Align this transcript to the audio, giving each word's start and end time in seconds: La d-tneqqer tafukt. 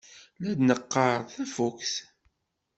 La 0.43 0.51
d-tneqqer 0.57 1.17
tafukt. 1.33 1.93